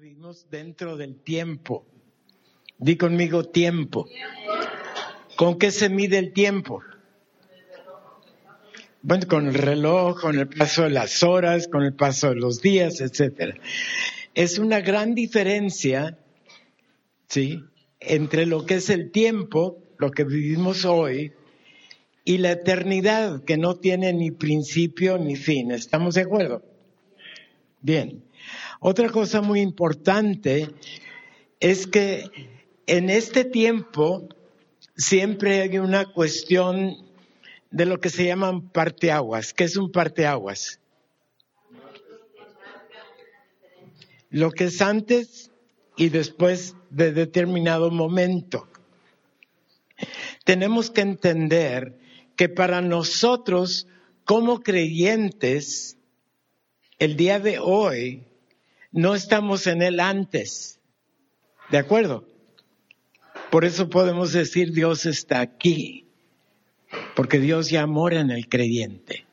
[0.00, 1.84] vivimos dentro del tiempo.
[2.78, 4.06] Di conmigo tiempo.
[5.36, 6.82] ¿Con qué se mide el tiempo?
[9.02, 12.62] Bueno, con el reloj, con el paso de las horas, con el paso de los
[12.62, 13.54] días, etcétera.
[14.34, 16.18] Es una gran diferencia,
[17.28, 17.62] ¿sí?
[18.00, 21.32] Entre lo que es el tiempo, lo que vivimos hoy,
[22.24, 25.70] y la eternidad, que no tiene ni principio ni fin.
[25.70, 26.62] ¿Estamos de acuerdo?
[27.82, 28.22] Bien.
[28.80, 30.70] Otra cosa muy importante
[31.60, 32.30] es que
[32.86, 34.28] en este tiempo
[34.96, 36.96] siempre hay una cuestión
[37.70, 39.52] de lo que se llaman parteaguas.
[39.52, 40.80] ¿Qué es un parteaguas?
[44.30, 45.50] Lo que es antes
[45.96, 48.68] y después de determinado momento.
[50.44, 51.98] Tenemos que entender
[52.36, 53.88] que para nosotros
[54.24, 55.96] como creyentes,
[56.98, 58.25] el día de hoy
[58.96, 60.80] no estamos en el antes.
[61.70, 62.26] ¿De acuerdo?
[63.50, 66.06] Por eso podemos decir Dios está aquí,
[67.14, 69.26] porque Dios ya mora en el creyente.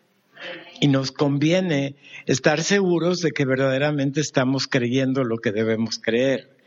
[0.81, 6.57] Y nos conviene estar seguros de que verdaderamente estamos creyendo lo que debemos creer,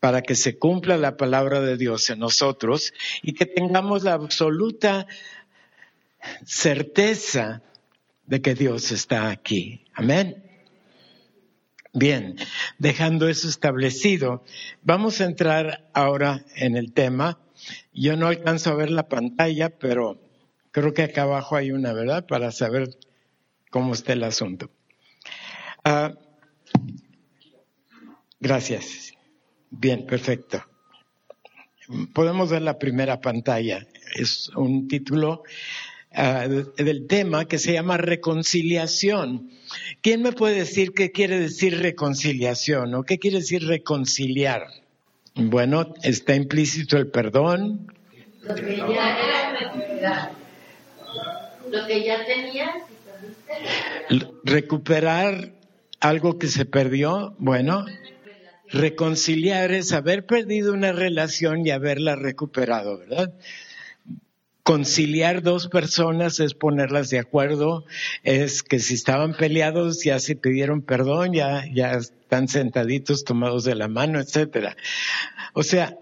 [0.00, 5.06] para que se cumpla la palabra de Dios en nosotros y que tengamos la absoluta
[6.44, 7.62] certeza
[8.26, 9.84] de que Dios está aquí.
[9.94, 10.51] Amén.
[11.94, 12.36] Bien,
[12.78, 14.42] dejando eso establecido,
[14.82, 17.38] vamos a entrar ahora en el tema.
[17.92, 20.18] Yo no alcanzo a ver la pantalla, pero
[20.70, 22.26] creo que acá abajo hay una, ¿verdad?
[22.26, 22.96] Para saber
[23.70, 24.70] cómo está el asunto.
[25.84, 26.14] Ah,
[28.40, 29.12] gracias.
[29.70, 30.64] Bien, perfecto.
[32.14, 33.86] Podemos ver la primera pantalla.
[34.14, 35.42] Es un título
[36.14, 39.50] Ah, del tema que se llama reconciliación.
[40.02, 44.66] ¿Quién me puede decir qué quiere decir reconciliación o qué quiere decir reconciliar?
[45.34, 47.86] Bueno, está implícito el perdón.
[48.42, 50.32] Lo que ya era
[51.70, 52.70] Lo que ya tenías.
[54.44, 55.52] Recuperar
[56.00, 57.86] algo que se perdió, bueno,
[58.68, 63.32] reconciliar es haber perdido una relación y haberla recuperado, ¿verdad?
[64.62, 67.84] Conciliar dos personas es ponerlas de acuerdo,
[68.22, 71.64] es que si estaban peleados ya se pidieron perdón, ya,
[71.96, 74.76] están sentaditos tomados de la mano, etcétera.
[75.54, 75.98] O sea,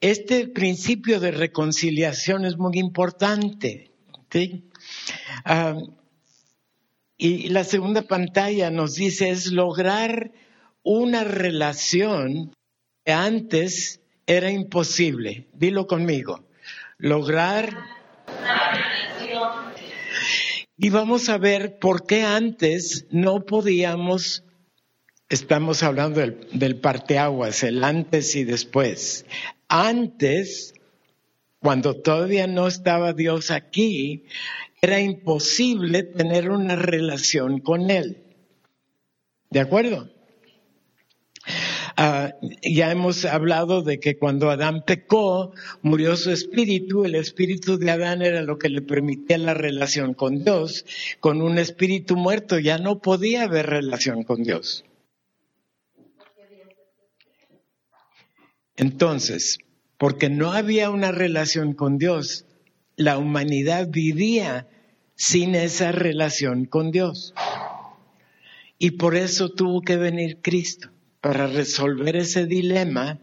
[0.00, 3.90] este principio de reconciliación es muy importante.
[5.44, 5.76] Ah,
[7.16, 10.32] y la segunda pantalla nos dice es lograr
[10.82, 12.54] una relación
[13.04, 15.48] que antes era imposible.
[15.52, 16.44] Dilo conmigo.
[16.98, 17.99] Lograr
[20.82, 24.44] y vamos a ver por qué antes no podíamos,
[25.28, 29.26] estamos hablando del, del parteaguas, el antes y después.
[29.68, 30.72] Antes,
[31.58, 34.24] cuando todavía no estaba Dios aquí,
[34.80, 38.24] era imposible tener una relación con Él.
[39.50, 40.08] ¿De acuerdo?
[42.02, 45.52] Ah, ya hemos hablado de que cuando Adán pecó,
[45.82, 47.04] murió su espíritu.
[47.04, 50.86] El espíritu de Adán era lo que le permitía la relación con Dios.
[51.20, 54.82] Con un espíritu muerto ya no podía haber relación con Dios.
[58.76, 59.58] Entonces,
[59.98, 62.46] porque no había una relación con Dios,
[62.96, 64.68] la humanidad vivía
[65.16, 67.34] sin esa relación con Dios.
[68.78, 70.88] Y por eso tuvo que venir Cristo
[71.20, 73.18] para resolver ese dilema.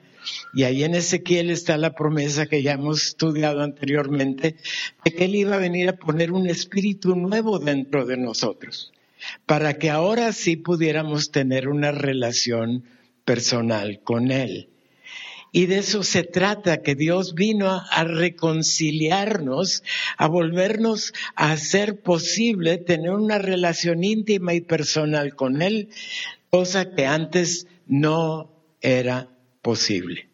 [0.54, 4.58] Y ahí en Ezequiel está la promesa que ya hemos estudiado anteriormente,
[5.06, 8.92] de que Él iba a venir a poner un espíritu nuevo dentro de nosotros,
[9.46, 12.84] para que ahora sí pudiéramos tener una relación
[13.24, 14.70] personal con Él.
[15.54, 19.82] Y de eso se trata, que Dios vino a, reconciliarnos,
[20.18, 25.90] a volvernos a hacer posible tener una relación íntima y personal con Él,
[26.50, 29.30] cosa que antes no era
[29.62, 30.30] posible.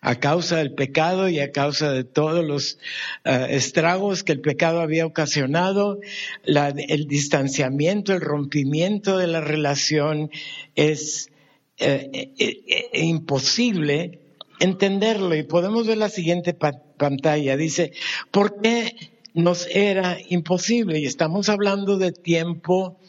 [0.00, 2.78] A causa del pecado y a causa de todos los
[3.24, 5.98] eh, estragos que el pecado había ocasionado,
[6.44, 10.30] el distanciamiento, el rompimiento de la relación
[10.76, 11.30] es
[11.78, 14.20] eh, eh, imposible
[14.60, 15.34] entenderlo.
[15.34, 17.56] Y podemos ver la siguiente pantalla.
[17.56, 17.92] Dice,
[18.30, 18.94] ¿por qué
[19.34, 21.00] nos era imposible?
[21.00, 23.00] Y estamos hablando de tiempo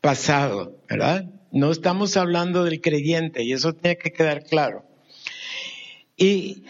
[0.00, 1.33] pasado, ¿verdad?
[1.54, 4.84] No estamos hablando del creyente y eso tiene que quedar claro.
[6.16, 6.64] Y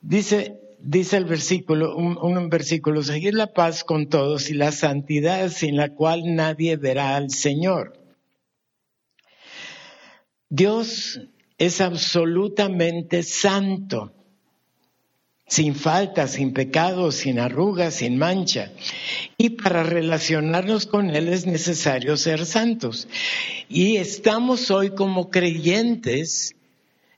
[0.00, 5.48] dice, dice el versículo, un, un, versículo, seguir la paz con todos y la santidad
[5.50, 8.02] sin la cual nadie verá al Señor.
[10.48, 11.20] Dios
[11.56, 14.12] es absolutamente santo,
[15.46, 18.72] sin falta, sin pecado, sin arrugas, sin mancha.
[19.38, 23.08] Y para relacionarnos con Él es necesario ser santos.
[23.68, 26.54] Y estamos hoy como creyentes,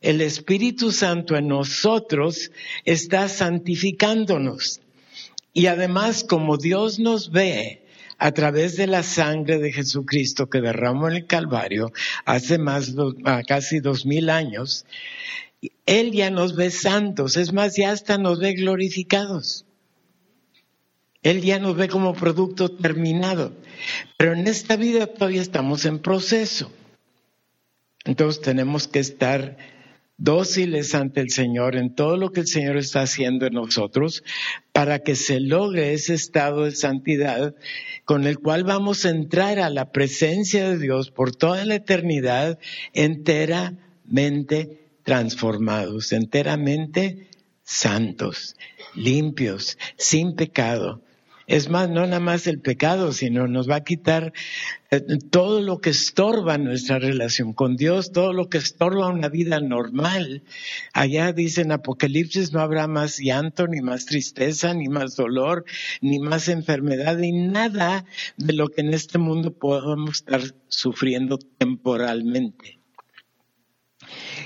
[0.01, 2.51] el Espíritu Santo en nosotros
[2.85, 4.81] está santificándonos.
[5.53, 7.83] Y además, como Dios nos ve,
[8.19, 11.93] a través de la sangre de Jesucristo que derramó en el Calvario
[12.25, 12.95] hace más,
[13.47, 14.87] casi dos mil años,
[15.87, 19.65] Él ya nos ve santos, es más, ya hasta nos ve glorificados.
[21.23, 23.53] Él ya nos ve como producto terminado.
[24.17, 26.71] Pero en esta vida todavía estamos en proceso.
[28.05, 29.59] Entonces tenemos que estar
[30.17, 34.25] dóciles ante el Señor en todo lo que el Señor está haciendo en nosotros
[34.73, 37.55] para que se logre ese estado de santidad
[38.05, 42.59] con el cual vamos a entrar a la presencia de Dios por toda la eternidad
[42.95, 47.31] enteramente transformados, enteramente
[47.63, 48.57] santos,
[48.95, 51.03] limpios, sin pecado.
[51.47, 54.35] Es más, no nada más el pecado, sino nos va a quitar
[54.91, 55.01] eh,
[55.31, 60.43] todo lo que estorba nuestra relación con Dios, todo lo que estorba una vida normal.
[60.93, 65.65] Allá dice en Apocalipsis no habrá más llanto, ni más tristeza, ni más dolor,
[66.03, 68.05] ni más enfermedad, ni nada
[68.37, 72.78] de lo que en este mundo podamos estar sufriendo temporalmente.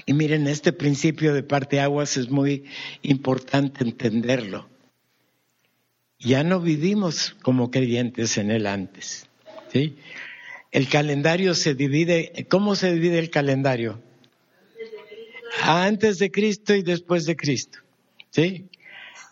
[0.06, 2.64] Y miren, este principio de parte aguas es muy
[3.03, 4.73] importante entenderlo
[6.23, 9.26] ya no vivimos como creyentes en él antes.
[9.73, 9.97] ¿sí?
[10.70, 14.00] El calendario se divide, ¿cómo se divide el calendario?
[15.62, 17.81] Antes de Cristo y después de Cristo.
[18.31, 18.69] ¿sí?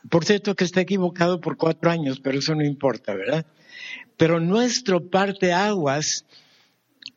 [0.08, 3.46] Por cierto que está equivocado por cuatro años, pero eso no importa, ¿verdad?
[4.16, 6.26] Pero nuestro parte aguas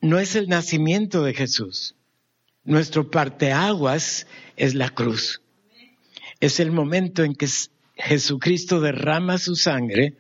[0.02, 1.96] no es el nacimiento de Jesús.
[2.66, 4.26] Nuestro parte aguas
[4.56, 5.42] es la cruz.
[6.40, 7.48] Es el momento en que
[7.96, 10.16] Jesucristo derrama su sangre,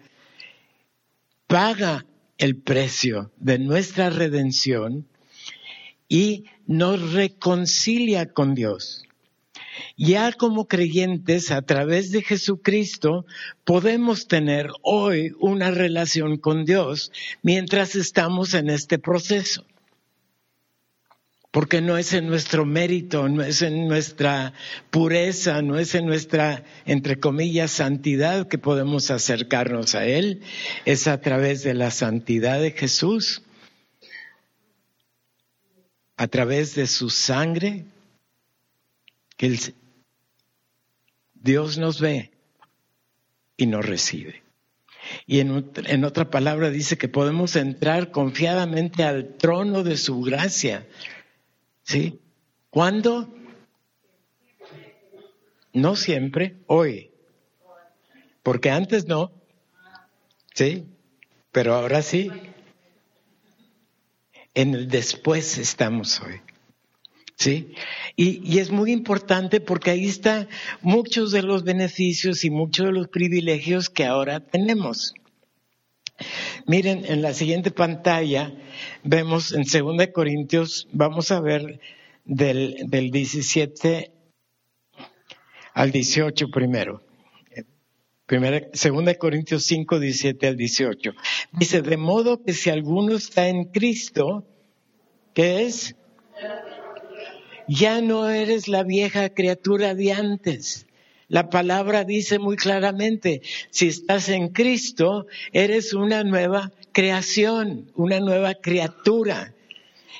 [1.48, 2.06] paga
[2.38, 5.07] el precio de nuestra redención
[6.10, 9.04] y nos reconcilia con Dios.
[9.96, 13.25] Ya como creyentes, a través de Jesucristo,
[13.63, 17.12] podemos tener hoy una relación con Dios
[17.42, 19.66] mientras estamos en este proceso
[21.53, 24.53] porque no es en nuestro mérito, no es en nuestra
[24.89, 30.41] pureza, no es en nuestra, entre comillas, santidad que podemos acercarnos a Él,
[30.85, 33.44] es a través de la santidad de Jesús,
[36.17, 37.85] a través de su sangre,
[39.38, 39.55] que
[41.35, 42.31] Dios nos ve
[43.57, 44.41] y nos recibe.
[45.27, 50.88] Y en, en, otra palabra dice que podemos entrar confiadamente al trono de su gracia
[51.83, 52.19] ¿Sí?
[52.69, 53.33] ¿Cuándo?
[55.74, 57.12] No siempre, hoy.
[58.41, 59.31] Porque antes no.
[60.53, 60.85] ¿Sí?
[61.51, 62.31] Pero ahora sí.
[64.53, 66.41] En el después estamos hoy.
[67.35, 67.74] ¿Sí?
[68.15, 70.47] Y, y, es muy importante porque ahí están
[70.81, 75.15] muchos de los beneficios y muchos de los privilegios que ahora tenemos.
[76.66, 78.54] Miren, en la siguiente pantalla
[79.04, 81.80] vemos en 2 Corintios, vamos a ver
[82.25, 84.12] del, del 17
[85.74, 87.01] al 18 primero.
[88.25, 91.12] Primera, segunda Corintios 5, 17 al 18.
[91.51, 94.48] Dice, de modo que si alguno está en Cristo,
[95.34, 95.96] ¿qué es?
[97.68, 100.88] Ya no eres la vieja criatura de antes.
[101.27, 108.56] La palabra dice muy claramente, si estás en Cristo, eres una nueva creación, una nueva
[108.56, 109.53] criatura.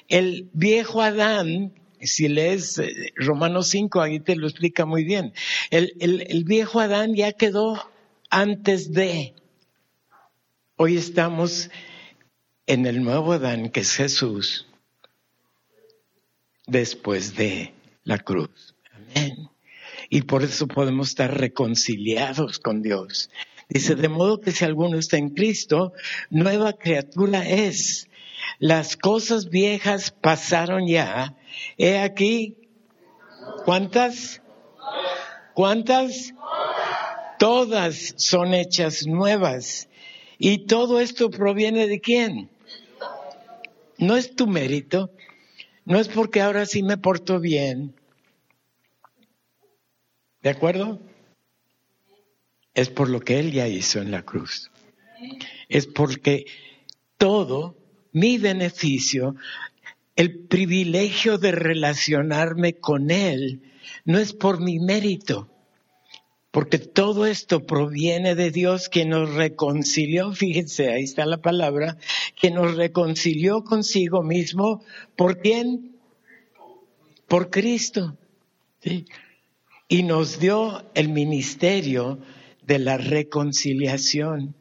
[0.08, 5.34] El viejo Adán, si lees eh, Romanos 5, ahí te lo explica muy bien,
[5.70, 7.92] el, el viejo Adán ya quedó
[8.30, 9.34] antes de.
[10.78, 11.70] Hoy estamos
[12.66, 14.68] en el nuevo Adán, que es Jesús,
[16.66, 18.74] después de la cruz.
[18.92, 19.53] Amén
[20.14, 23.32] y por eso podemos estar reconciliados con Dios.
[23.68, 25.92] Dice, de modo que si alguno está en Cristo,
[26.30, 28.08] nueva criatura es.
[28.60, 31.36] Las cosas viejas pasaron ya.
[31.80, 32.58] He aquí,
[33.66, 34.44] ¿cuántas?
[35.56, 36.36] ¿Cuántas?
[37.40, 39.90] Todas son hechas nuevas.
[40.38, 42.52] Y todo esto proviene de quién?
[43.98, 45.10] No es tu mérito,
[45.86, 47.96] no es porque ahora sí me porto bien,
[50.44, 51.00] ¿De acuerdo?
[52.74, 54.70] Es por lo que Él ya hizo en la cruz.
[55.70, 56.46] Es porque
[57.18, 57.78] todo
[58.12, 59.36] mi beneficio,
[60.18, 63.62] el privilegio de relacionarme con Él
[64.04, 65.50] no es por mi mérito,
[66.52, 71.98] porque todo esto proviene de Dios que nos reconcilió, fíjense, ahí está la palabra,
[72.40, 74.84] que nos reconcilió consigo mismo.
[75.16, 75.96] ¿Por quién?
[77.28, 78.18] Por Cristo.
[79.88, 82.20] Y nos dio el ministerio
[82.66, 84.56] de la reconciliación.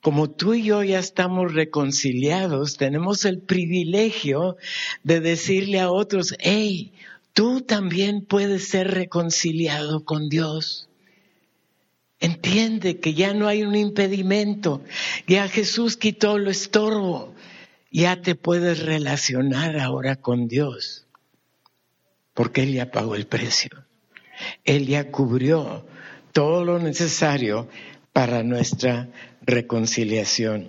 [0.00, 4.56] Como tú y yo ya estamos reconciliados, tenemos el privilegio
[5.02, 6.92] de decirle a otros, hey,
[7.34, 10.88] tú también puedes ser reconciliado con Dios.
[12.18, 14.82] Entiende que ya no hay un impedimento,
[15.26, 17.34] ya Jesús quitó lo estorbo,
[17.90, 21.06] ya te puedes relacionar ahora con Dios,
[22.34, 23.70] porque Él ya pagó el precio,
[24.64, 25.86] Él ya cubrió
[26.32, 27.68] todo lo necesario
[28.12, 29.08] para nuestra
[29.42, 30.68] reconciliación.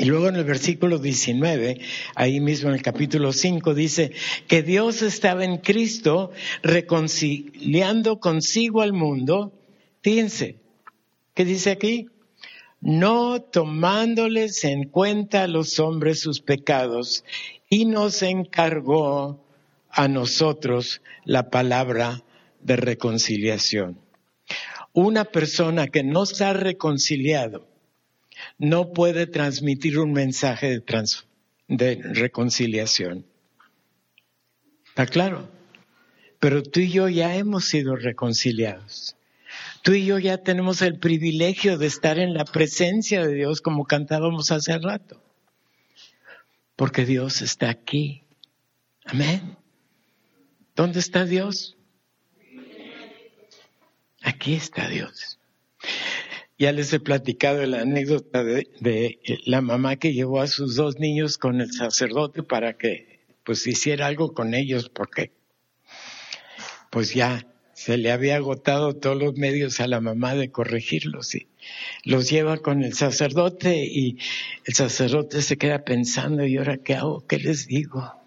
[0.00, 1.80] Y luego en el versículo 19,
[2.14, 4.12] ahí mismo en el capítulo 5, dice
[4.46, 6.30] que Dios estaba en Cristo
[6.62, 9.52] reconciliando consigo al mundo.
[10.00, 10.60] Fíjense,
[11.34, 12.06] ¿qué dice aquí?
[12.80, 17.24] No tomándoles en cuenta a los hombres sus pecados
[17.68, 19.44] y nos encargó
[19.98, 22.22] a nosotros la palabra
[22.60, 23.98] de reconciliación.
[24.92, 27.66] Una persona que no está reconciliado
[28.58, 30.84] no puede transmitir un mensaje de,
[31.66, 33.26] de reconciliación.
[34.86, 35.50] ¿Está claro?
[36.38, 39.16] Pero tú y yo ya hemos sido reconciliados.
[39.82, 43.84] Tú y yo ya tenemos el privilegio de estar en la presencia de Dios como
[43.84, 45.20] cantábamos hace rato.
[46.76, 48.22] Porque Dios está aquí.
[49.04, 49.57] Amén.
[50.78, 51.76] ¿Dónde está Dios?
[54.22, 55.40] Aquí está Dios.
[56.56, 61.36] Ya les he platicado la anécdota de, la mamá que llevó a sus dos niños
[61.36, 65.32] con el sacerdote para que pues hiciera algo con ellos porque
[66.90, 71.48] pues ya se le había agotado todos los medios a la mamá de corregirlos y
[72.04, 74.18] los lleva con el sacerdote y
[74.64, 78.17] el sacerdote se queda pensando y ahora qué hago, qué les digo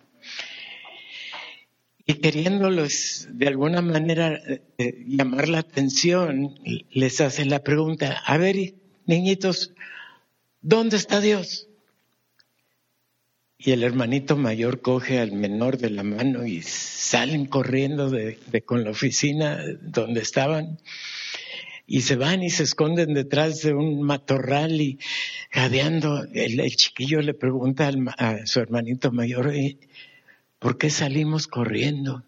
[2.05, 6.55] y queriéndolos de alguna manera eh, eh, llamar la atención,
[6.91, 8.74] les hace la pregunta, a ver,
[9.05, 9.74] niñitos,
[10.62, 11.67] ¿dónde está Dios?
[13.58, 18.84] Y el hermanito mayor coge al menor de la mano y salen corriendo de, con
[18.84, 20.79] la oficina donde estaban
[21.86, 24.98] y se van y se esconden detrás de un matorral y
[25.51, 26.25] jadeando.
[26.34, 29.53] El, chiquillo le pregunta a su hermanito mayor,
[30.62, 32.24] ¿por qué salimos corriendo?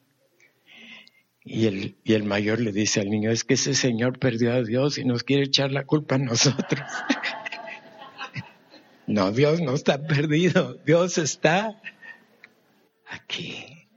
[1.46, 4.64] Y el, y el mayor le dice al niño, es que ese señor perdió a
[4.64, 6.82] Dios y nos quiere echar la culpa a nosotros.
[9.08, 11.80] no, Dios no está perdido, Dios está
[13.06, 13.88] aquí.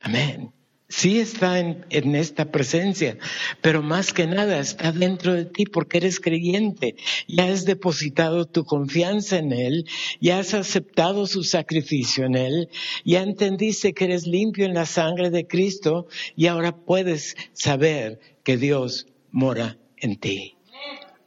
[0.00, 0.61] Amén
[0.92, 3.16] sí está en, esta presencia,
[3.62, 6.96] pero más que nada está dentro de ti porque eres creyente,
[7.26, 9.86] ya has depositado tu confianza en Él,
[10.20, 12.68] ya has aceptado su sacrificio en Él,
[13.04, 16.06] ya entendiste que eres limpio en la sangre de Cristo
[16.36, 20.56] y ahora puedes saber que Dios mora en ti.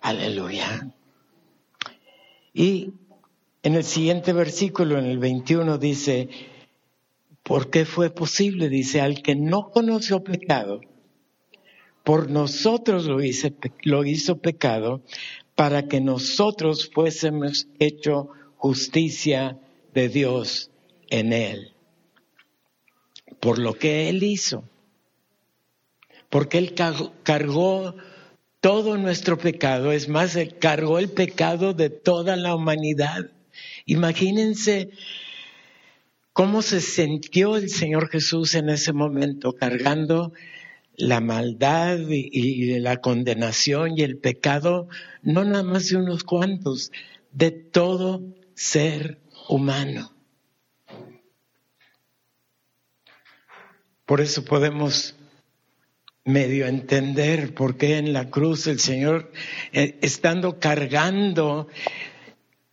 [0.02, 0.94] Aleluya.
[2.54, 2.92] Y
[3.64, 6.30] en el siguiente versículo, en el 21, dice,
[7.46, 8.70] ¿Por qué fue posible?
[8.70, 10.82] Dice, al que no conoció pecado,
[12.04, 13.20] por nosotros lo,
[13.84, 15.04] lo hizo pecado,
[15.54, 19.60] para que nosotros fuésemos hecho justicia
[19.94, 20.72] de Dios
[21.12, 21.74] en él.
[23.40, 24.64] Por lo que él hizo.
[26.32, 26.74] Porque él
[27.22, 27.96] cargó
[28.60, 33.30] todo nuestro pecado, es más, él cargó el pecado de toda la humanidad.
[33.86, 34.90] Imagínense
[36.36, 40.34] ¿Cómo se sintió el Señor Jesús en ese momento cargando
[40.98, 44.90] la maldad y, la condenación y el pecado,
[45.22, 46.92] no nada más de unos cuantos,
[47.32, 48.22] de todo
[48.54, 50.14] ser humano?
[54.06, 55.16] Por eso podemos
[56.26, 59.32] medio entender por qué en la cruz el Señor,
[59.72, 61.70] eh, estando cargando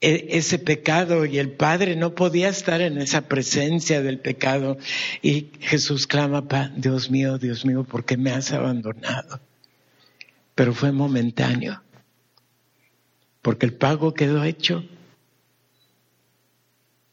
[0.02, 4.76] ese pecado y el Padre no podía estar en esa presencia del pecado.
[5.22, 6.42] Y Jesús clama,
[6.76, 9.40] Dios mío, Dios mío, ¿por qué me has abandonado?
[10.56, 11.82] Pero fue momentáneo,
[13.40, 14.84] porque el pago quedó hecho.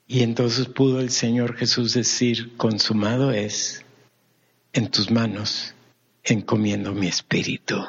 [0.07, 3.85] Y entonces pudo el Señor Jesús decir, consumado es,
[4.73, 5.75] en tus manos
[6.23, 7.85] encomiendo mi espíritu.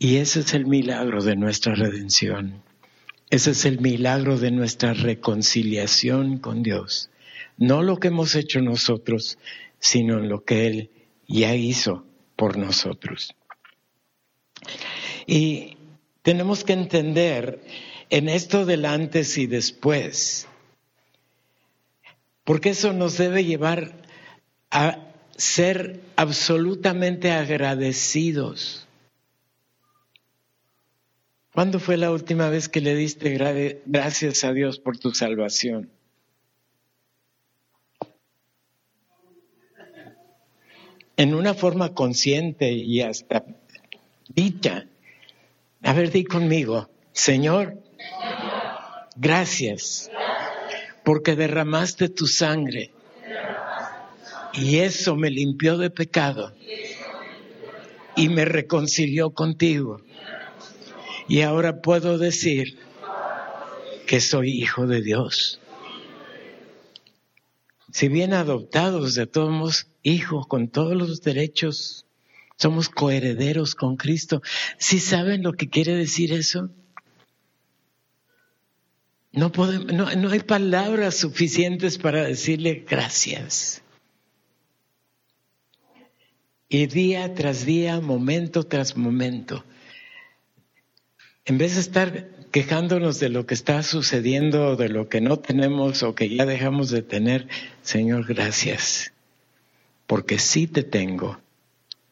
[0.00, 2.62] Y ese es el milagro de nuestra redención
[3.30, 7.10] Ese es el milagro de nuestra reconciliación con Dios.
[7.56, 9.38] No lo que hemos hecho nosotros,
[9.78, 10.90] sino lo que Él
[11.28, 13.36] ya hizo por nosotros.
[15.26, 15.76] Y
[16.22, 17.60] tenemos que entender
[18.10, 20.48] en esto del antes y después,
[22.42, 23.92] porque eso nos debe llevar
[24.72, 28.88] a ser absolutamente agradecidos.
[31.52, 33.36] ¿Cuándo fue la última vez que le diste
[33.86, 35.90] gracias a Dios por tu salvación?
[41.16, 43.44] En una forma consciente y hasta
[44.28, 44.86] dicha.
[45.82, 47.82] A ver, di conmigo, Señor,
[49.16, 50.08] gracias
[51.04, 52.92] porque derramaste tu sangre
[54.52, 56.54] y eso me limpió de pecado
[58.16, 60.00] y me reconcilió contigo.
[61.30, 62.76] Y ahora puedo decir
[64.08, 65.60] que soy hijo de Dios.
[67.92, 72.04] Si bien adoptados de todos hijos con todos los derechos,
[72.56, 74.42] somos coherederos con Cristo.
[74.76, 76.70] ¿Sí saben lo que quiere decir eso?
[79.30, 83.82] No, no hay palabras suficientes para decirle gracias.
[86.68, 89.64] Y día tras día, momento tras momento,
[91.44, 96.02] en vez de estar quejándonos de lo que está sucediendo, de lo que no tenemos
[96.02, 97.48] o que ya dejamos de tener,
[97.82, 99.12] Señor, gracias,
[100.06, 101.40] porque sí te tengo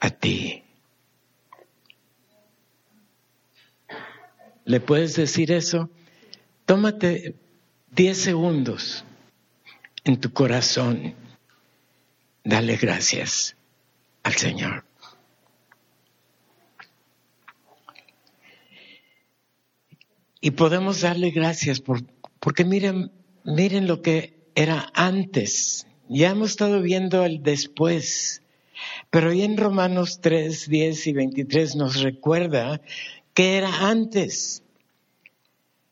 [0.00, 0.62] a ti.
[4.64, 5.90] ¿Le puedes decir eso?
[6.66, 7.34] Tómate
[7.90, 9.04] diez segundos
[10.04, 11.14] en tu corazón.
[12.44, 13.56] Dale gracias
[14.22, 14.87] al Señor.
[20.40, 22.04] Y podemos darle gracias por,
[22.40, 23.10] porque miren,
[23.44, 25.86] miren lo que era antes.
[26.08, 28.42] Ya hemos estado viendo el después.
[29.10, 32.80] Pero hoy en Romanos 3, 10 y 23 nos recuerda
[33.34, 34.62] que era antes.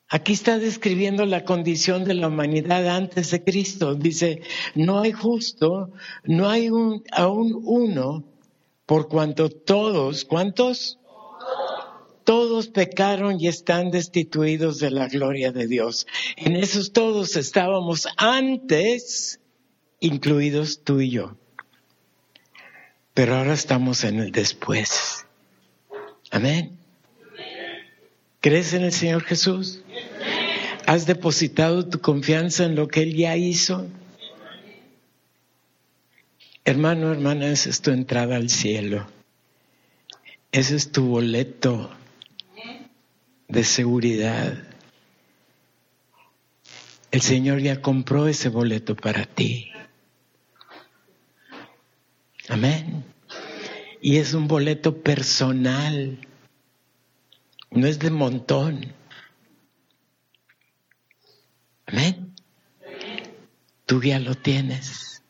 [0.09, 3.97] Aquí está describiendo la condición de la humanidad antes de Cristo.
[3.97, 4.43] Dice,
[4.77, 5.91] no hay justo,
[6.23, 8.25] no hay un, aún uno,
[8.87, 11.01] por cuanto todos, ¿cuántos?
[12.27, 16.09] Todos pecaron y están destituidos de la gloria de Dios.
[16.35, 19.39] En esos todos estábamos antes,
[20.01, 21.37] incluidos tú y yo.
[23.15, 25.25] Pero ahora estamos en el después.
[26.33, 26.77] Amén.
[28.41, 29.85] ¿Crees en el Señor Jesús?
[30.85, 33.87] ¿Has depositado tu confianza en lo que Él ya hizo?
[36.65, 39.07] Hermano, hermana, esa es tu entrada al cielo.
[40.51, 41.89] Ese es tu boleto
[43.49, 44.57] de seguridad.
[47.11, 49.71] El Señor ya compró ese boleto para ti.
[52.49, 53.05] Amén.
[54.01, 56.19] Y es un boleto personal.
[57.71, 58.93] No es de montón.
[61.87, 62.35] Amén.
[63.87, 65.23] Tú ya lo tienes,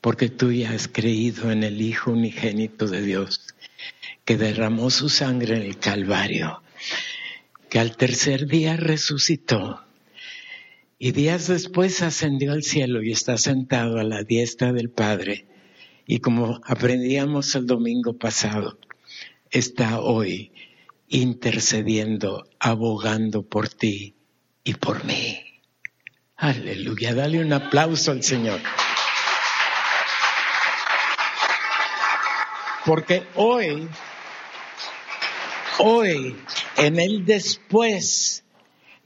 [0.00, 3.54] porque tú ya has creído en el Hijo unigénito de Dios,
[4.24, 6.62] que derramó su sangre en el Calvario,
[7.70, 9.80] que al tercer día resucitó
[10.98, 15.46] y días después ascendió al cielo y está sentado a la diestra del Padre.
[16.04, 18.78] Y como aprendíamos el domingo pasado,
[19.50, 20.52] está hoy
[21.08, 24.16] intercediendo, abogando por ti
[24.64, 25.40] y por mí.
[26.36, 28.60] Aleluya, dale un aplauso al Señor.
[32.84, 33.88] Porque hoy,
[35.78, 36.36] hoy,
[36.80, 38.44] en el después,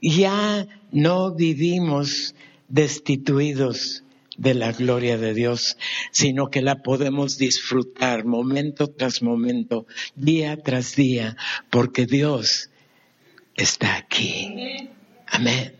[0.01, 2.35] ya no vivimos
[2.67, 4.03] destituidos
[4.37, 5.77] de la gloria de Dios,
[6.11, 11.37] sino que la podemos disfrutar momento tras momento, día tras día,
[11.69, 12.69] porque Dios
[13.55, 14.89] está aquí.
[15.27, 15.75] Amén.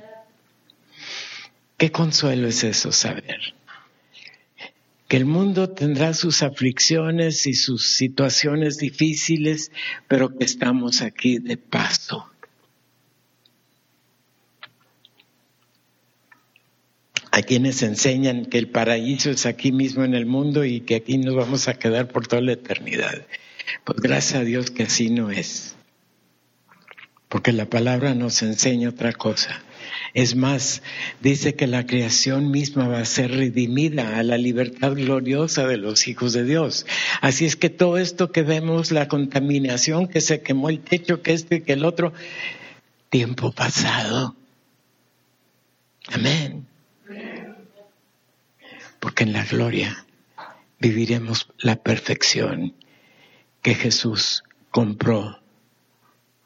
[1.77, 3.55] Qué consuelo es eso saber.
[5.15, 9.71] Que el mundo tendrá sus aflicciones y sus situaciones difíciles,
[10.10, 12.30] pero que estamos aquí de paso.
[17.32, 21.17] Hay quienes enseñan que el paraíso es aquí mismo en el mundo y que aquí
[21.17, 23.25] nos vamos a quedar por toda la eternidad.
[23.86, 25.78] Pues gracias a Dios que así no es.
[27.30, 29.63] Porque la palabra nos enseña otra cosa
[30.15, 30.82] es más,
[31.19, 36.08] dice que la creación misma va a ser redimida a la libertad gloriosa de los
[36.08, 36.86] hijos de Dios.
[37.19, 41.34] Así es que todo esto que vemos, la contaminación, que se quemó el techo, que
[41.34, 42.13] este y que el otro,
[43.10, 44.38] tiempo pasado.
[46.08, 46.65] Amén.
[49.01, 50.06] Porque en la gloria
[50.80, 52.73] viviremos la perfección
[53.62, 55.41] que Jesús compró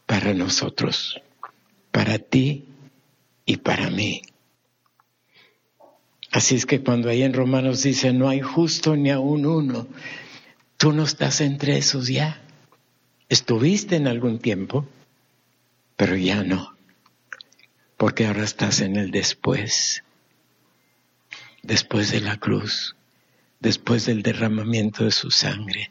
[0.07, 1.21] para nosotros,
[1.91, 2.68] para ti
[3.49, 4.21] y para mí.
[6.31, 9.87] Así es que cuando ahí en Romanos dice, no hay justo ni aún uno,
[10.77, 12.39] tú no estás entre esos ya.
[13.27, 14.87] Estuviste en algún tiempo,
[15.95, 16.77] pero ya no,
[17.97, 20.03] porque ahora estás en el después,
[21.63, 22.95] después de la cruz,
[23.59, 25.89] después del derramamiento de su sangre,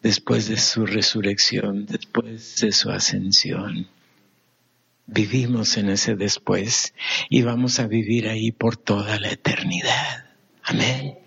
[0.00, 3.88] después de su resurrección, después de su ascensión.
[5.12, 6.94] Vivimos en ese después
[7.28, 10.26] y vamos a vivir ahí por toda la eternidad.
[10.62, 11.18] Amén.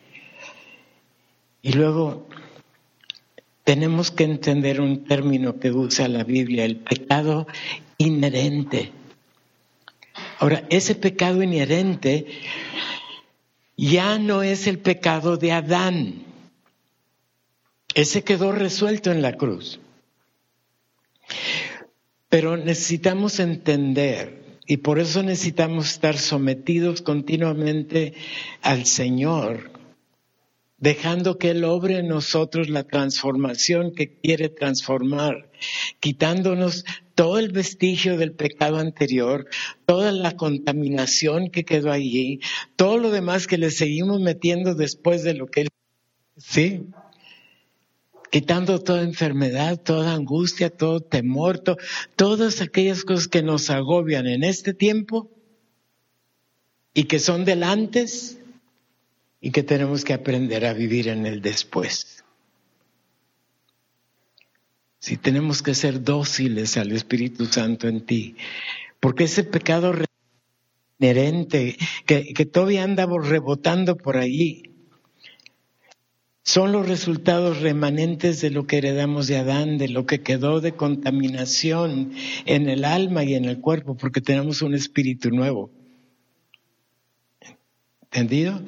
[1.62, 2.30] Y luego
[3.66, 7.46] tenemos que entender un término que usa la Biblia, el pecado
[7.98, 8.94] inherente.
[10.40, 12.26] Ahora, ese pecado inherente
[13.76, 16.24] ya no es el pecado de Adán.
[17.96, 19.82] Ese quedó resuelto en la cruz.
[22.34, 28.16] Pero necesitamos entender, y por eso necesitamos estar sometidos continuamente
[28.64, 29.70] al Señor,
[30.80, 35.52] dejando que Él obre en nosotros la transformación que quiere transformar,
[36.00, 39.46] quitándonos todo el vestigio del pecado anterior,
[39.86, 42.40] toda la contaminación que quedó allí,
[42.76, 45.68] todo lo demás que le seguimos metiendo después de lo que Él...
[46.36, 46.88] Sí,
[48.34, 51.62] quitando toda enfermedad, toda angustia, todo temor,
[52.16, 55.30] todas aquellas cosas que nos agobian en este tiempo
[56.96, 58.40] y que son del antes
[59.40, 62.24] y que tenemos que aprender a vivir en el después.
[64.98, 68.36] Si tenemos que ser dóciles al Espíritu Santo en ti,
[69.00, 69.94] porque ese pecado
[70.98, 74.73] inherente que, que todavía anda rebotando por allí,
[76.44, 80.74] son los resultados remanentes de lo que heredamos de Adán, de lo que quedó de
[80.74, 82.12] contaminación
[82.46, 85.72] en el alma y en el cuerpo, porque tenemos un espíritu nuevo.
[88.12, 88.62] ¿Entendido?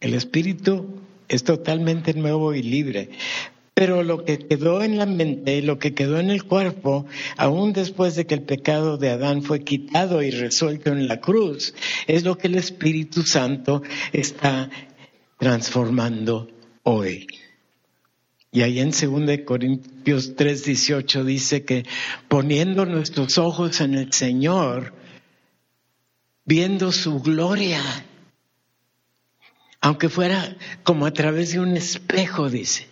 [0.00, 3.08] El espíritu es totalmente nuevo y libre.
[3.72, 7.06] Pero lo que quedó en la mente, lo que quedó en el cuerpo,
[7.38, 11.74] aún después de que el pecado de Adán fue quitado y resuelto en la cruz,
[12.06, 14.70] es lo que el Espíritu Santo está
[15.38, 16.48] transformando
[16.86, 17.26] hoy.
[18.52, 21.84] Y ahí en 2 Corintios 3:18 dice que
[22.28, 24.94] poniendo nuestros ojos en el Señor,
[26.44, 27.82] viendo su gloria,
[29.80, 32.86] aunque fuera como a través de un espejo, dice.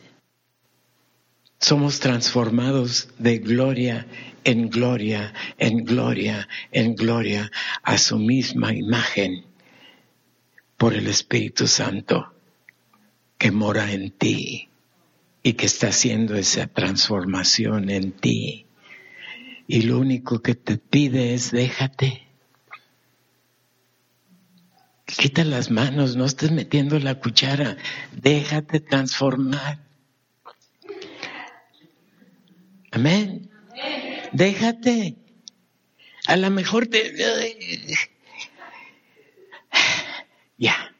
[1.60, 4.06] Somos transformados de gloria
[4.42, 7.50] en gloria, en gloria, en gloria,
[7.82, 9.46] a su misma imagen
[10.76, 12.33] por el Espíritu Santo
[13.38, 14.68] que mora en ti
[15.42, 18.66] y que está haciendo esa transformación en ti.
[19.66, 22.26] Y lo único que te pide es déjate.
[25.04, 27.76] Quita las manos, no estés metiendo la cuchara,
[28.12, 29.78] déjate transformar.
[32.90, 33.50] Amén.
[34.32, 35.16] Déjate.
[36.26, 37.14] A lo mejor te...
[40.56, 40.93] Ya.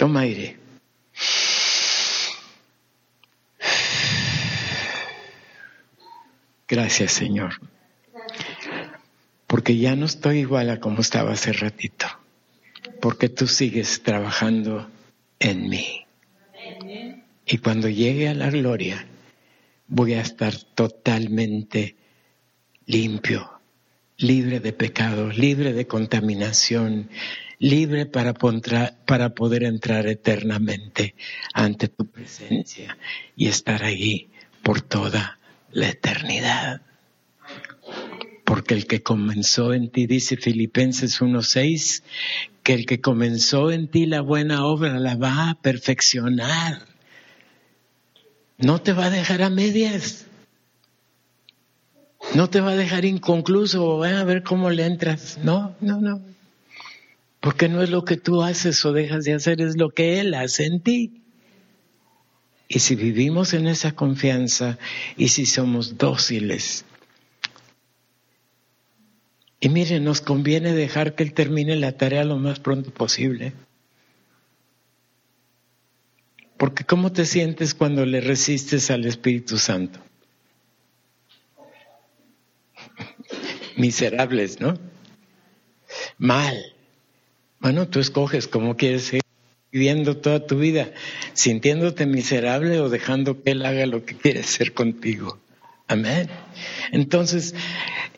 [0.00, 0.56] Toma aire.
[6.66, 7.52] Gracias, Señor
[9.50, 12.06] porque ya no estoy igual a como estaba hace ratito,
[13.00, 14.88] porque tú sigues trabajando
[15.40, 16.06] en mí.
[17.44, 19.04] Y cuando llegue a la gloria,
[19.88, 21.96] voy a estar totalmente
[22.86, 23.59] limpio,
[24.20, 27.10] libre de pecado, libre de contaminación,
[27.58, 31.14] libre para, para poder entrar eternamente
[31.52, 32.96] ante tu presencia
[33.36, 34.28] y estar ahí
[34.62, 35.38] por toda
[35.72, 36.82] la eternidad
[38.50, 42.02] porque el que comenzó en ti, dice Filipenses 1.6,
[42.64, 46.84] que el que comenzó en ti la buena obra la va a perfeccionar.
[48.58, 50.26] No te va a dejar a medias.
[52.34, 55.38] No te va a dejar inconcluso o a ver cómo le entras.
[55.42, 56.20] No, no, no.
[57.40, 60.34] Porque no es lo que tú haces o dejas de hacer, es lo que Él
[60.34, 61.22] hace en ti.
[62.68, 64.78] Y si vivimos en esa confianza
[65.16, 66.84] y si somos dóciles,
[69.58, 73.52] y miren, nos conviene dejar que Él termine la tarea lo más pronto posible.
[76.56, 80.00] Porque ¿cómo te sientes cuando le resistes al Espíritu Santo?
[83.80, 84.78] Miserables, ¿no?
[86.18, 86.74] mal.
[87.60, 89.22] Bueno, tú escoges cómo quieres seguir
[89.72, 90.92] viviendo toda tu vida,
[91.34, 95.38] sintiéndote miserable o dejando que Él haga lo que quiere hacer contigo.
[95.86, 96.28] Amén.
[96.92, 97.54] Entonces,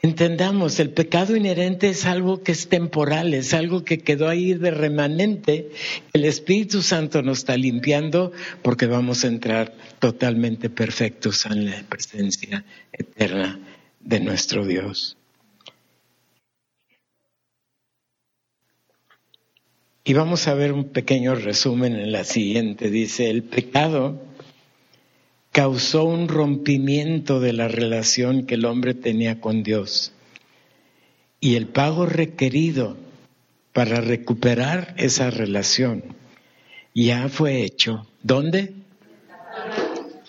[0.02, 4.70] entendamos, el pecado inherente es algo que es temporal, es algo que quedó ahí de
[4.70, 5.70] remanente.
[6.12, 12.64] El Espíritu Santo nos está limpiando porque vamos a entrar totalmente perfectos en la presencia
[12.92, 13.58] eterna
[14.00, 15.16] de nuestro Dios.
[20.04, 22.90] Y vamos a ver un pequeño resumen en la siguiente.
[22.90, 24.20] Dice, el pecado
[25.52, 30.12] causó un rompimiento de la relación que el hombre tenía con Dios.
[31.38, 32.96] Y el pago requerido
[33.72, 36.02] para recuperar esa relación
[36.94, 38.08] ya fue hecho.
[38.24, 38.74] ¿Dónde?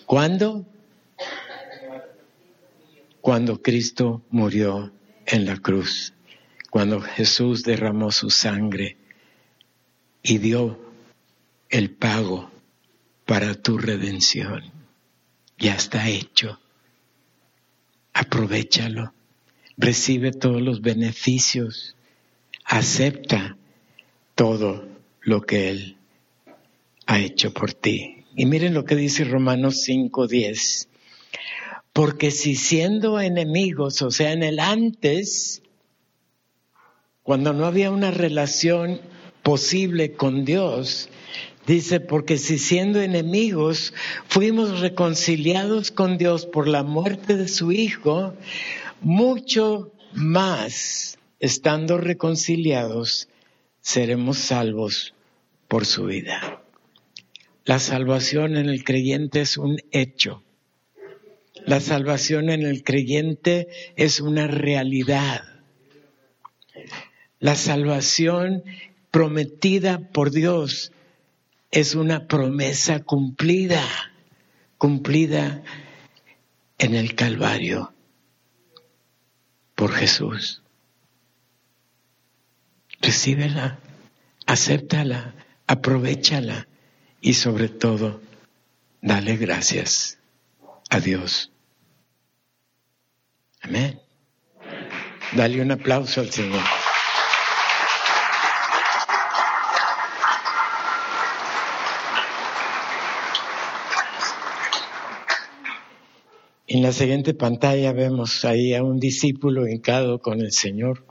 [0.06, 0.64] ¿Cuándo?
[3.20, 4.92] Cuando Cristo murió
[5.26, 6.12] en la cruz,
[6.70, 8.98] cuando Jesús derramó su sangre
[10.24, 10.80] y dio
[11.68, 12.50] el pago
[13.24, 14.72] para tu redención
[15.58, 16.58] ya está hecho.
[18.12, 19.12] Aprovechalo,
[19.76, 21.96] recibe todos los beneficios,
[22.64, 23.56] acepta
[24.34, 24.86] todo
[25.20, 25.96] lo que Él
[27.06, 28.24] ha hecho por ti.
[28.36, 30.88] Y miren lo que dice Romanos 5:10.
[31.92, 35.62] Porque si siendo enemigos, o sea, en el antes,
[37.22, 39.00] cuando no había una relación
[39.44, 41.08] posible con Dios,
[41.66, 43.94] Dice, porque si siendo enemigos
[44.28, 48.34] fuimos reconciliados con Dios por la muerte de su Hijo,
[49.00, 53.28] mucho más, estando reconciliados,
[53.80, 55.14] seremos salvos
[55.66, 56.62] por su vida.
[57.64, 60.42] La salvación en el creyente es un hecho.
[61.64, 65.42] La salvación en el creyente es una realidad.
[67.40, 68.64] La salvación
[69.14, 70.90] prometida por Dios
[71.70, 73.80] es una promesa cumplida,
[74.76, 75.62] cumplida
[76.78, 77.94] en el Calvario
[79.76, 80.64] por Jesús.
[83.00, 83.78] Recíbela,
[84.46, 85.36] acéptala,
[85.68, 86.66] aprovechala
[87.20, 88.20] y sobre todo,
[89.00, 90.18] dale gracias
[90.90, 91.52] a Dios.
[93.60, 94.00] Amén.
[95.36, 96.64] Dale un aplauso al Señor.
[106.74, 111.06] En la siguiente pantalla vemos ahí a un discípulo hincado con el Señor.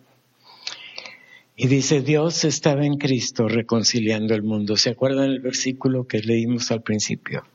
[1.55, 4.75] Y dice, Dios estaba en Cristo reconciliando el mundo.
[4.75, 7.45] ¿Se acuerdan el versículo que leímos al principio?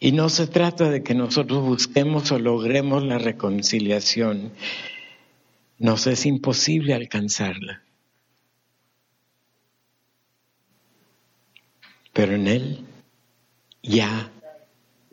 [0.00, 4.52] Y no se trata de que nosotros busquemos o logremos la reconciliación.
[5.76, 7.82] Nos es imposible alcanzarla.
[12.14, 12.86] Pero en Él
[13.82, 14.32] ya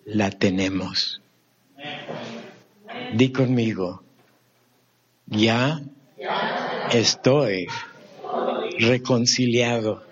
[0.06, 1.20] la tenemos.
[3.16, 4.04] Di conmigo,
[5.28, 5.82] ya
[6.92, 7.66] estoy
[8.78, 10.04] reconciliado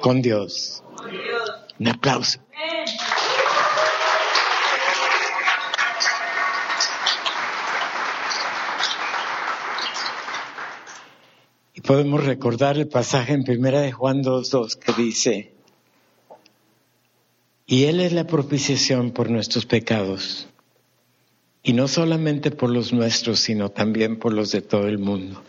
[0.00, 0.82] con Dios.
[1.78, 2.40] Un aplauso.
[11.74, 15.52] Y podemos recordar el pasaje en primera de Juan 2.2 que dice,
[17.66, 20.48] y Él es la propiciación por nuestros pecados.
[21.64, 25.42] Y no solamente por los nuestros, sino también por los de todo el mundo.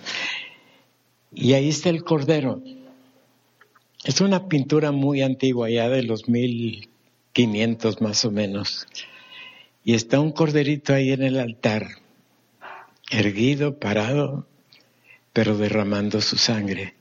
[1.34, 2.64] Y ahí está el Cordero.
[4.06, 8.88] Es una pintura muy antigua, ya de los 1500 más o menos.
[9.84, 11.88] Y está un corderito ahí en el altar,
[13.12, 14.48] erguido, parado,
[15.34, 16.96] pero derramando su sangre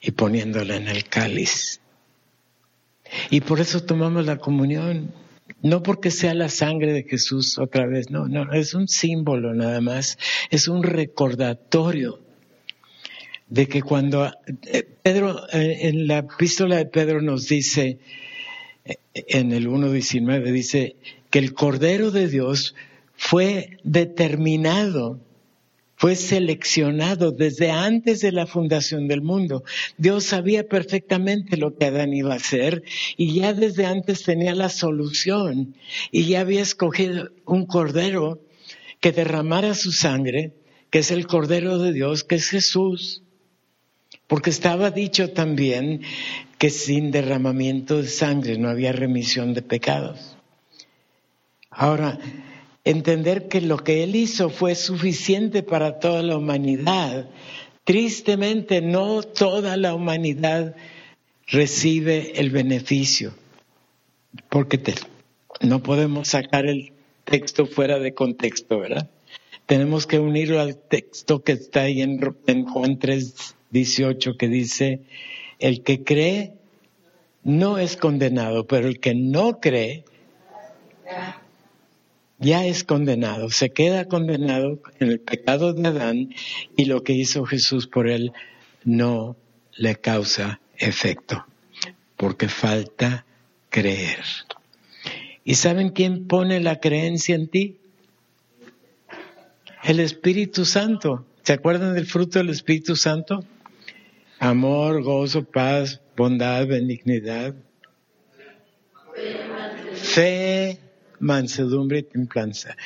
[0.00, 1.80] y poniéndola en el cáliz.
[3.30, 5.12] Y por eso tomamos la comunión.
[5.62, 9.80] No porque sea la sangre de Jesús otra vez, no, no, es un símbolo nada
[9.80, 10.18] más,
[10.50, 12.20] es un recordatorio
[13.48, 14.30] de que cuando
[14.66, 17.98] eh, Pedro, eh, en la epístola de Pedro nos dice,
[18.84, 20.96] eh, en el 1.19, dice
[21.30, 22.74] que el Cordero de Dios
[23.16, 25.20] fue determinado
[25.98, 29.64] fue seleccionado desde antes de la fundación del mundo.
[29.96, 32.84] Dios sabía perfectamente lo que Adán iba a hacer
[33.16, 35.74] y ya desde antes tenía la solución
[36.12, 38.40] y ya había escogido un cordero
[39.00, 40.52] que derramara su sangre,
[40.90, 43.24] que es el cordero de Dios, que es Jesús.
[44.28, 46.02] Porque estaba dicho también
[46.58, 50.36] que sin derramamiento de sangre no había remisión de pecados.
[51.70, 52.20] Ahora,
[52.90, 57.28] entender que lo que Él hizo fue suficiente para toda la humanidad,
[57.88, 60.76] Tristemente, no toda la humanidad
[61.46, 63.32] recibe el beneficio,
[64.50, 64.78] porque
[65.62, 66.92] no podemos sacar el
[67.24, 69.08] texto fuera de contexto, ¿verdad?
[69.64, 75.00] Tenemos que unirlo al texto que está ahí en, en Juan 3, 18, que dice,
[75.58, 76.52] el que cree
[77.42, 80.04] no es condenado, pero el que no cree
[82.38, 86.34] ya es condenado, se queda condenado en el pecado de Adán
[86.76, 88.32] y lo que hizo Jesús por él
[88.84, 89.36] no
[89.74, 91.44] le causa efecto,
[92.16, 93.26] porque falta
[93.70, 94.24] creer.
[95.44, 97.78] ¿Y saben quién pone la creencia en ti?
[99.82, 101.24] El Espíritu Santo.
[101.42, 103.44] ¿Se acuerdan del fruto del Espíritu Santo?
[104.38, 107.54] Amor, gozo, paz, bondad, benignidad,
[109.94, 110.78] fe,
[111.20, 112.76] mansedumbre y templanza.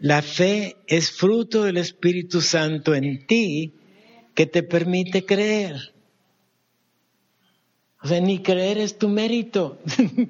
[0.00, 3.74] La fe es fruto del Espíritu Santo en ti
[4.34, 5.92] que te permite creer.
[8.00, 9.78] O sea, ni creer es tu mérito.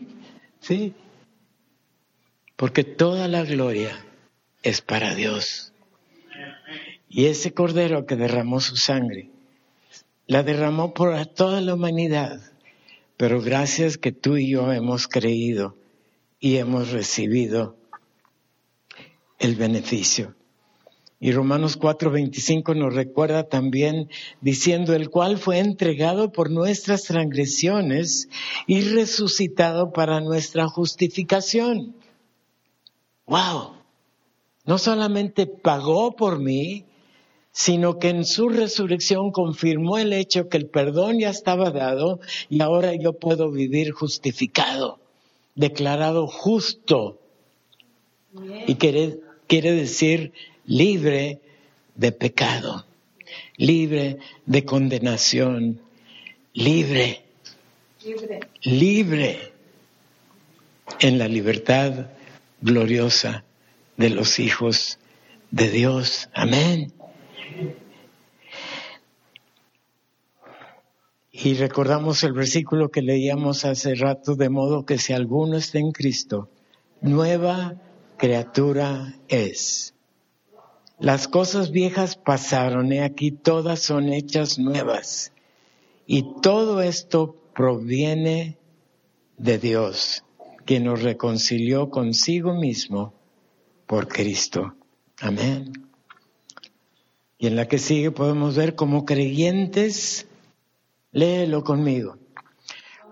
[0.60, 0.94] ¿Sí?
[2.56, 4.04] Porque toda la gloria
[4.62, 5.72] es para Dios.
[7.10, 9.30] Y ese cordero que derramó su sangre,
[10.26, 12.40] la derramó por toda la humanidad.
[13.18, 15.76] Pero gracias que tú y yo hemos creído
[16.40, 17.76] y hemos recibido
[19.38, 20.34] el beneficio.
[21.20, 24.08] Y Romanos 4:25 nos recuerda también
[24.40, 28.28] diciendo, el cual fue entregado por nuestras transgresiones
[28.68, 31.96] y resucitado para nuestra justificación.
[33.26, 33.72] ¡Wow!
[34.64, 36.84] No solamente pagó por mí,
[37.50, 42.60] sino que en su resurrección confirmó el hecho que el perdón ya estaba dado y
[42.62, 45.00] ahora yo puedo vivir justificado
[45.58, 47.20] declarado justo.
[48.66, 50.32] Y quiere, quiere decir
[50.64, 51.40] libre
[51.96, 52.86] de pecado,
[53.56, 55.80] libre de condenación,
[56.52, 57.22] libre,
[58.04, 59.52] libre, libre
[61.00, 62.06] en la libertad
[62.60, 63.44] gloriosa
[63.96, 64.98] de los hijos
[65.50, 66.28] de Dios.
[66.34, 66.92] Amén.
[71.40, 75.92] Y recordamos el versículo que leíamos hace rato, de modo que si alguno está en
[75.92, 76.50] Cristo,
[77.00, 77.80] nueva
[78.16, 79.94] criatura es.
[80.98, 85.32] Las cosas viejas pasaron y aquí todas son hechas nuevas.
[86.08, 88.58] Y todo esto proviene
[89.36, 90.24] de Dios,
[90.66, 93.14] que nos reconcilió consigo mismo
[93.86, 94.74] por Cristo.
[95.20, 95.72] Amén.
[97.38, 100.27] Y en la que sigue podemos ver como creyentes
[101.12, 102.18] Léelo conmigo.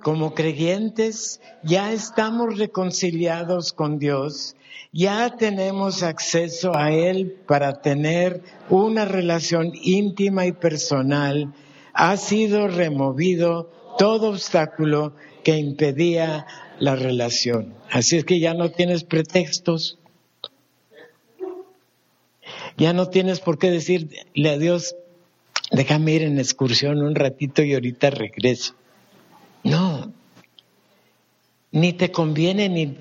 [0.02, 4.54] Como creyentes ya estamos reconciliados con Dios,
[4.92, 11.54] ya tenemos acceso a Él para tener una relación íntima y personal.
[11.92, 16.46] Ha sido removido todo obstáculo que impedía
[16.78, 17.74] la relación.
[17.90, 19.98] Así es que ya no tienes pretextos.
[22.76, 24.94] Ya no tienes por qué decirle a Dios,
[25.70, 28.74] déjame ir en excursión un ratito y ahorita regreso.
[29.64, 30.12] No,
[31.72, 32.96] ni te conviene, ni,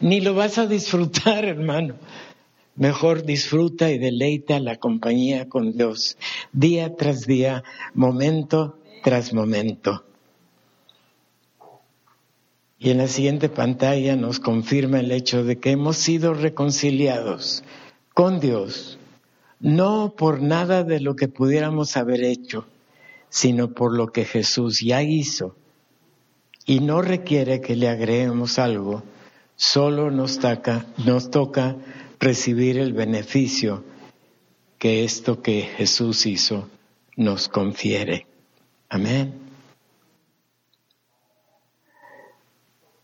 [0.00, 1.96] ni lo vas a disfrutar, hermano.
[2.74, 6.16] Mejor disfruta y deleita la compañía con Dios,
[6.52, 10.04] día tras día, momento tras momento.
[12.78, 17.62] Y en la siguiente pantalla nos confirma el hecho de que hemos sido reconciliados
[18.14, 18.98] con Dios
[19.62, 22.66] no por nada de lo que pudiéramos haber hecho,
[23.28, 25.56] sino por lo que Jesús ya hizo.
[26.66, 29.04] Y no requiere que le agreguemos algo,
[29.56, 31.76] solo nos toca, nos toca
[32.18, 33.84] recibir el beneficio
[34.78, 36.68] que esto que Jesús hizo
[37.16, 38.26] nos confiere.
[38.88, 39.38] Amén.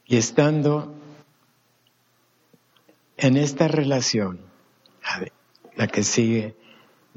[0.06, 0.92] Y estando
[3.16, 4.40] en esta relación,
[5.78, 6.56] la que sigue,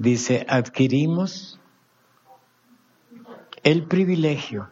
[0.01, 1.59] dice, adquirimos
[3.63, 4.69] el privilegio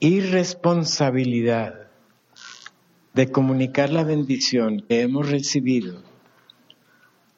[0.00, 1.90] y responsabilidad
[3.12, 6.02] de comunicar la bendición que hemos recibido,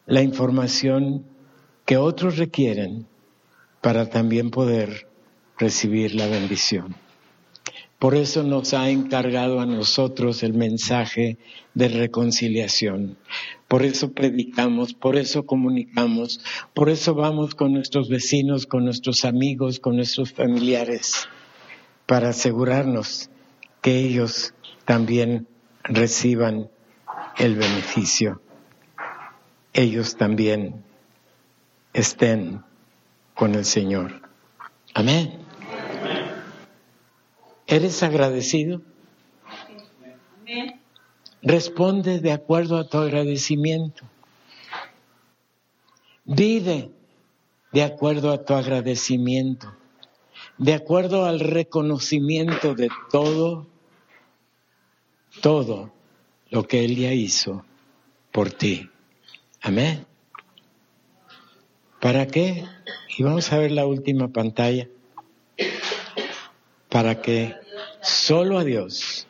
[0.07, 1.27] la información
[1.85, 3.09] que otros requieren
[3.81, 5.09] para también poder
[5.59, 6.95] recibir la bendición.
[8.01, 11.37] Por eso nos ha encargado a nosotros el mensaje
[11.75, 13.19] de reconciliación.
[13.69, 16.41] Por eso predicamos, por eso comunicamos,
[16.73, 21.29] por eso vamos con nuestros vecinos, con nuestros amigos, con nuestros familiares,
[22.07, 23.29] para asegurarnos
[23.83, 24.55] que ellos
[24.87, 25.47] también
[25.85, 26.71] reciban
[27.37, 28.41] el beneficio.
[29.75, 30.85] Ellos también
[31.93, 32.63] estén
[33.35, 34.23] con el Señor.
[34.95, 35.50] Amén.
[37.71, 38.83] ¿Eres agradecido?
[41.41, 44.05] Responde de acuerdo a tu agradecimiento.
[46.25, 46.91] Vive
[47.73, 49.73] de acuerdo a tu agradecimiento,
[50.59, 53.69] de acuerdo al reconocimiento de todo,
[55.41, 55.93] todo
[56.51, 57.65] lo que Él ya hizo
[58.33, 58.91] por ti.
[59.63, 60.05] Amén.
[62.01, 62.65] ¿Para qué?
[63.17, 64.89] Y vamos a ver la última pantalla.
[66.89, 67.60] Para que
[68.03, 69.27] solo a Dios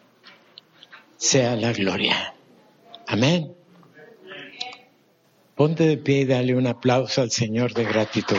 [1.17, 2.35] sea la gloria.
[3.07, 3.55] Amén.
[5.55, 8.39] Ponte de pie y dale un aplauso al Señor de gratitud.